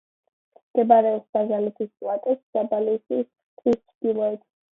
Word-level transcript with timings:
მდებარეობს 0.61 1.27
ბაზალეთის 1.37 1.91
პლატოზე, 1.99 2.41
ბაზალეთის 2.59 3.29
ტბის 3.29 3.79
ჩრდილოეთით. 3.85 4.47